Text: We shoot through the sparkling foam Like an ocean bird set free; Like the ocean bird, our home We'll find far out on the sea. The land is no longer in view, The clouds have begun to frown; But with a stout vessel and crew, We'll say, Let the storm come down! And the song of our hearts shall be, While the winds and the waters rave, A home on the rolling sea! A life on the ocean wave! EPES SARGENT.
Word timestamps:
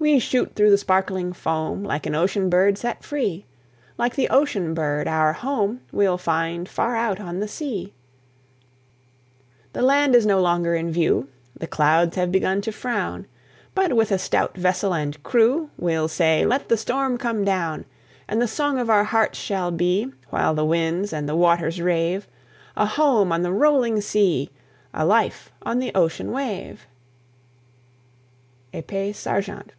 We 0.00 0.18
shoot 0.18 0.54
through 0.54 0.68
the 0.68 0.76
sparkling 0.76 1.32
foam 1.32 1.82
Like 1.82 2.04
an 2.04 2.14
ocean 2.14 2.50
bird 2.50 2.76
set 2.76 3.02
free; 3.02 3.46
Like 3.96 4.14
the 4.16 4.28
ocean 4.28 4.74
bird, 4.74 5.08
our 5.08 5.32
home 5.32 5.80
We'll 5.92 6.18
find 6.18 6.68
far 6.68 6.94
out 6.94 7.20
on 7.20 7.40
the 7.40 7.48
sea. 7.48 7.94
The 9.72 9.80
land 9.80 10.14
is 10.14 10.26
no 10.26 10.42
longer 10.42 10.74
in 10.74 10.92
view, 10.92 11.30
The 11.56 11.66
clouds 11.66 12.16
have 12.16 12.30
begun 12.30 12.60
to 12.62 12.70
frown; 12.70 13.26
But 13.74 13.96
with 13.96 14.12
a 14.12 14.18
stout 14.18 14.54
vessel 14.58 14.92
and 14.92 15.22
crew, 15.22 15.70
We'll 15.78 16.08
say, 16.08 16.44
Let 16.44 16.68
the 16.68 16.76
storm 16.76 17.16
come 17.16 17.42
down! 17.42 17.86
And 18.28 18.42
the 18.42 18.46
song 18.48 18.78
of 18.78 18.90
our 18.90 19.04
hearts 19.04 19.38
shall 19.38 19.70
be, 19.70 20.12
While 20.28 20.54
the 20.54 20.66
winds 20.66 21.14
and 21.14 21.26
the 21.26 21.34
waters 21.36 21.80
rave, 21.80 22.28
A 22.76 22.84
home 22.84 23.32
on 23.32 23.40
the 23.40 23.52
rolling 23.52 24.02
sea! 24.02 24.50
A 24.92 25.06
life 25.06 25.50
on 25.62 25.78
the 25.78 25.94
ocean 25.94 26.30
wave! 26.30 26.86
EPES 28.74 29.16
SARGENT. 29.16 29.72